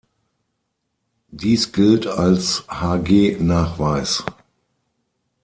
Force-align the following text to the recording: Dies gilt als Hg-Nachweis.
Dies 1.29 1.73
gilt 1.73 2.07
als 2.07 2.63
Hg-Nachweis. 2.67 4.23